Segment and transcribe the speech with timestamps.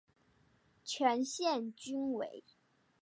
[0.83, 2.43] 全线均为。